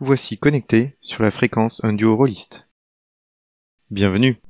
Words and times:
voici 0.00 0.38
connecté 0.38 0.96
sur 1.00 1.22
la 1.24 1.30
fréquence 1.30 1.82
un 1.84 1.92
duo 1.92 2.16
rôliste. 2.16 2.68
Bienvenue 3.90 4.40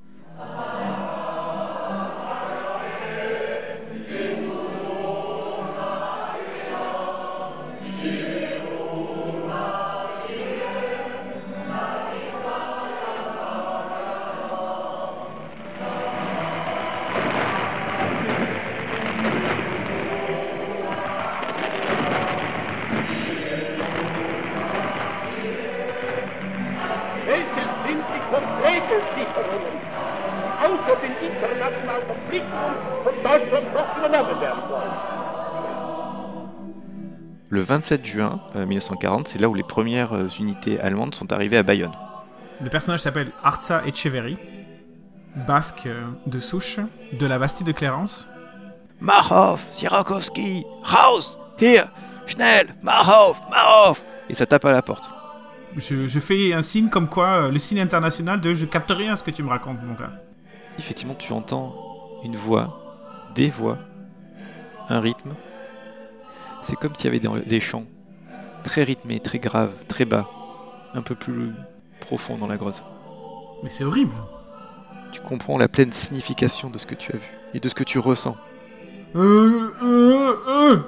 konkreten 28.79 29.03
Sicherungen, 29.15 29.81
außer 30.63 30.97
den 31.01 31.31
internationalen 31.31 32.07
Konflikten 32.07 32.53
von 33.05 33.15
Deutschland 33.23 33.75
noch 33.75 33.97
übernommen 33.99 34.41
werden 34.41 34.63
sollen? 34.69 34.93
Le 37.51 37.63
27 37.63 38.05
juin 38.05 38.41
euh, 38.55 38.67
1940, 38.67 39.29
c'est 39.29 39.39
là 39.39 39.49
où 39.49 39.55
les 39.55 39.63
premières 39.63 40.13
euh, 40.13 40.29
unités 40.39 40.79
allemandes 40.81 41.15
sont 41.15 41.33
arrivées 41.33 41.57
à 41.57 41.63
Bayonne. 41.63 41.97
Le 42.61 42.69
personnage 42.69 43.01
s'appelle 43.01 43.33
Arza 43.43 43.87
Echeverry, 43.87 44.37
basque 45.47 45.87
euh, 45.87 46.09
de 46.27 46.41
souche, 46.41 46.79
de 47.13 47.27
la 47.27 47.39
Bastille 47.39 47.67
de 47.67 47.73
Clarence. 47.73 48.29
Marhof, 49.01 49.67
Sirakowski, 49.73 50.65
raus, 50.83 51.39
hier, 51.59 51.91
schnell, 52.27 52.75
Marhof, 52.83 53.41
Marhof 53.49 54.05
Et 54.29 54.35
ça 54.35 54.45
tape 54.45 54.67
à 54.67 54.73
la 54.73 54.83
porte. 54.83 55.09
Je, 55.79 56.07
je 56.07 56.21
fais 56.21 56.53
un 56.53 56.63
signe 56.63 56.89
comme 56.89 57.09
quoi, 57.09 57.45
euh, 57.45 57.51
le 57.51 57.59
signe 57.59 57.81
international 57.81 58.41
de 58.41 58.53
je 58.53 58.67
capte 58.67 58.91
rien 58.91 59.17
ce 59.17 59.23
que 59.23 59.31
tu 59.31 59.43
me 59.43 59.49
racontes, 59.49 59.79
mon 59.83 59.95
gars. 59.95 60.13
Effectivement, 60.79 61.15
tu 61.15 61.33
entends 61.33 61.75
une 62.25 62.37
voix, 62.37 63.31
des 63.35 63.49
voix, 63.49 63.79
un 64.89 65.01
rythme. 65.01 65.35
C'est 66.63 66.77
comme 66.77 66.95
s'il 66.95 67.07
y 67.07 67.09
avait 67.09 67.21
des, 67.21 67.29
des 67.47 67.61
chants 67.61 67.85
très 68.65 68.83
rythmés, 68.83 69.21
très 69.21 69.39
graves, 69.39 69.73
très 69.87 70.05
bas, 70.05 70.29
un 70.95 71.03
peu 71.03 71.15
plus 71.15 71.53
profond 72.01 72.37
dans 72.37 72.47
la 72.47 72.57
grotte. 72.57 72.83
Mais 73.63 73.71
c'est 73.71 73.85
horrible. 73.85 74.15
Tu 75.13 75.21
comprends 75.21 75.59
la 75.59 75.69
pleine 75.69 75.93
signification 75.93 76.71
de 76.71 76.79
ce 76.79 76.87
que 76.87 76.95
tu 76.95 77.13
as 77.13 77.17
vu 77.17 77.31
et 77.55 77.61
de 77.61 77.69
ce 77.69 77.75
que 77.75 77.85
tu 77.85 77.99
ressens. 77.99 78.37
Euh, 79.17 79.71
euh, 79.83 80.37
euh. 80.49 80.79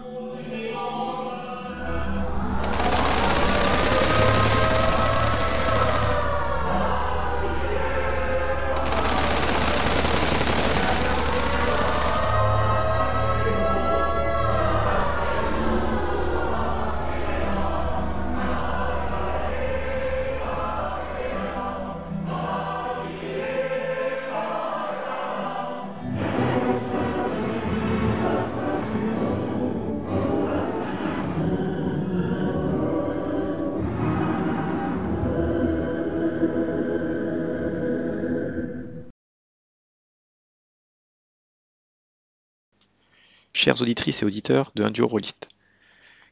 Chères 43.53 43.83
auditrices 43.83 44.22
et 44.22 44.27
auditeurs 44.27 44.72
de 44.75 44.84
Un 44.84 44.91
duo 44.91 45.06
rôliste, 45.06 45.49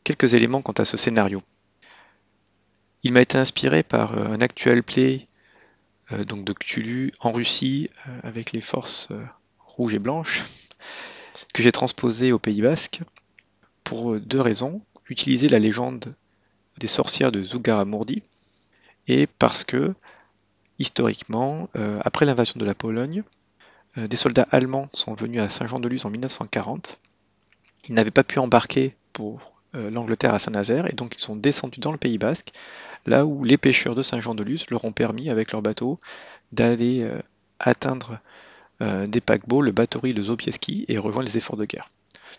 quelques 0.05 0.35
éléments 0.35 0.63
quant 0.63 0.73
à 0.73 0.85
ce 0.85 0.97
scénario. 0.97 1.43
Il 3.03 3.13
m'a 3.13 3.21
été 3.21 3.39
inspiré 3.39 3.83
par 3.83 4.17
euh, 4.17 4.27
un 4.27 4.41
actuel 4.41 4.83
play 4.83 5.27
euh, 6.13 6.25
donc 6.25 6.45
de 6.45 6.53
Cthulhu 6.53 7.13
en 7.21 7.31
Russie 7.31 7.91
euh, 8.07 8.21
avec 8.23 8.53
les 8.53 8.61
forces 8.61 9.09
rouges 9.61 9.95
et 9.95 9.99
blanches 9.99 10.43
que 11.55 11.63
j'ai 11.63 11.73
transposé 11.73 12.33
au 12.33 12.39
Pays 12.39 12.63
Basque 12.63 13.01
pour 13.85 14.19
deux 14.19 14.41
raisons. 14.41 14.83
Utiliser 15.11 15.49
la 15.49 15.59
légende 15.59 16.15
des 16.79 16.87
sorcières 16.87 17.33
de 17.33 17.43
Zugarramurdi 17.43 18.23
et 19.07 19.27
parce 19.27 19.65
que 19.65 19.95
historiquement, 20.79 21.71
après 22.05 22.27
l'invasion 22.27 22.61
de 22.61 22.67
la 22.67 22.75
Pologne, 22.75 23.23
des 23.97 24.17
soldats 24.17 24.47
allemands 24.51 24.91
sont 24.93 25.15
venus 25.15 25.41
à 25.41 25.49
Saint-Jean-de-Luz 25.49 26.05
en 26.05 26.11
1940. 26.11 26.99
Ils 27.89 27.95
n'avaient 27.95 28.11
pas 28.11 28.25
pu 28.25 28.39
embarquer 28.39 28.95
pour 29.13 29.55
euh, 29.75 29.91
l'Angleterre 29.91 30.35
à 30.35 30.39
Saint-Nazaire 30.39 30.87
et 30.87 30.95
donc 30.95 31.15
ils 31.17 31.21
sont 31.21 31.37
descendus 31.37 31.81
dans 31.81 31.93
le 31.93 31.99
Pays 31.99 32.17
Basque, 32.19 32.53
là 33.07 33.27
où 33.27 33.45
les 33.45 33.59
pêcheurs 33.59 33.95
de 33.95 34.03
Saint-Jean-de-Luz 34.03 34.65
leur 34.71 34.85
ont 34.85 34.93
permis, 34.93 35.29
avec 35.29 35.53
leur 35.53 35.63
bateau, 35.63 35.99
d'aller 36.53 37.03
euh, 37.03 37.21
atteindre 37.59 38.19
euh, 38.81 39.07
des 39.07 39.21
paquebots, 39.21 39.63
le 39.63 39.73
batterie 39.73 40.15
de 40.15 40.23
Zopieski 40.23 40.85
et 40.89 40.99
rejoindre 40.99 41.29
les 41.29 41.37
efforts 41.37 41.57
de 41.57 41.65
guerre. 41.65 41.91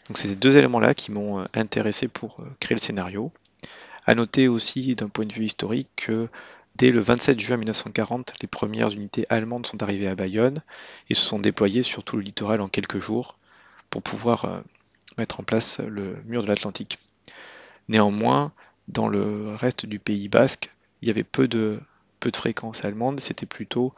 Donc 0.07 0.17
c'est 0.17 0.27
ces 0.27 0.35
deux 0.35 0.57
éléments-là 0.57 0.93
qui 0.95 1.11
m'ont 1.11 1.45
intéressé 1.53 2.07
pour 2.07 2.37
créer 2.59 2.75
le 2.75 2.81
scénario. 2.81 3.31
À 4.07 4.16
noter 4.16 4.47
aussi 4.47 4.95
d'un 4.95 5.09
point 5.09 5.25
de 5.25 5.33
vue 5.33 5.45
historique 5.45 5.89
que 5.95 6.29
dès 6.75 6.89
le 6.89 6.99
27 6.99 7.39
juin 7.39 7.57
1940, 7.57 8.33
les 8.41 8.47
premières 8.47 8.89
unités 8.89 9.27
allemandes 9.29 9.67
sont 9.67 9.83
arrivées 9.83 10.07
à 10.07 10.16
Bayonne 10.16 10.63
et 11.09 11.13
se 11.13 11.21
sont 11.21 11.37
déployées 11.37 11.83
sur 11.83 12.03
tout 12.03 12.16
le 12.16 12.23
littoral 12.23 12.61
en 12.61 12.69
quelques 12.69 12.99
jours 12.99 13.37
pour 13.91 14.01
pouvoir 14.01 14.63
mettre 15.18 15.40
en 15.40 15.44
place 15.44 15.80
le 15.80 16.16
mur 16.25 16.44
de 16.44 16.47
l'Atlantique. 16.47 17.00
Néanmoins, 17.88 18.52
dans 18.88 19.08
le 19.08 19.56
reste 19.56 19.86
du 19.86 20.00
Pays 20.00 20.30
basque, 20.30 20.72
il 21.02 21.08
y 21.08 21.12
avait 21.12 21.24
peu 21.24 21.47
de, 21.47 21.80
peu 22.20 22.31
de 22.31 22.38
fréquences 22.38 22.86
allemandes, 22.86 23.20
c'était 23.20 23.46
plutôt 23.46 23.94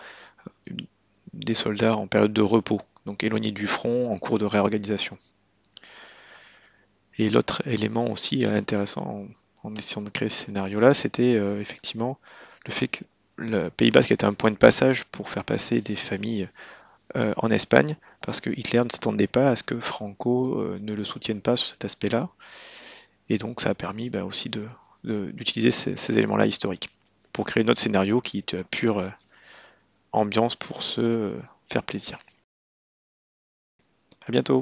euh, 0.69 0.73
des 1.33 1.53
soldats 1.53 1.95
en 1.95 2.07
période 2.07 2.33
de 2.33 2.41
repos, 2.41 2.81
donc 3.05 3.23
éloignés 3.23 3.51
du 3.51 3.67
front 3.67 4.11
en 4.11 4.17
cours 4.17 4.39
de 4.39 4.45
réorganisation. 4.45 5.17
Et 7.17 7.29
l'autre 7.29 7.61
élément 7.67 8.09
aussi 8.11 8.45
intéressant 8.45 9.27
en, 9.63 9.67
en 9.67 9.75
essayant 9.75 10.01
de 10.01 10.09
créer 10.09 10.29
ce 10.29 10.45
scénario-là, 10.45 10.93
c'était 10.93 11.35
euh, 11.35 11.59
effectivement 11.59 12.19
le 12.65 12.71
fait 12.71 12.87
que 12.87 13.03
le 13.37 13.69
Pays 13.69 13.91
basque 13.91 14.11
était 14.11 14.25
un 14.25 14.33
point 14.33 14.51
de 14.51 14.57
passage 14.57 15.05
pour 15.05 15.29
faire 15.29 15.43
passer 15.43 15.81
des 15.81 15.95
familles 15.95 16.47
euh, 17.15 17.33
en 17.37 17.51
Espagne, 17.51 17.95
parce 18.21 18.41
que 18.41 18.49
Hitler 18.49 18.83
ne 18.83 18.89
s'attendait 18.89 19.27
pas 19.27 19.49
à 19.49 19.55
ce 19.55 19.63
que 19.63 19.79
Franco 19.79 20.59
euh, 20.59 20.79
ne 20.79 20.93
le 20.93 21.03
soutienne 21.03 21.41
pas 21.41 21.57
sur 21.57 21.67
cet 21.67 21.85
aspect-là. 21.85 22.29
Et 23.29 23.37
donc 23.37 23.61
ça 23.61 23.71
a 23.71 23.73
permis 23.73 24.09
bah, 24.09 24.23
aussi 24.23 24.49
d'utiliser 25.03 25.71
ces, 25.71 26.17
éléments-là 26.17 26.45
historiques 26.45 26.89
pour 27.33 27.45
créer 27.45 27.63
notre 27.63 27.81
scénario 27.81 28.21
qui 28.21 28.37
est 28.39 28.53
euh, 28.53 28.63
pure 28.69 29.11
ambiance 30.11 30.55
pour 30.55 30.83
se 30.83 31.35
faire 31.65 31.83
plaisir. 31.83 32.17
À 34.27 34.31
bientôt 34.31 34.61